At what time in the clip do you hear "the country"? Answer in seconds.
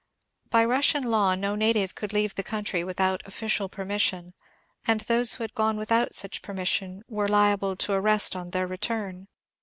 2.33-2.83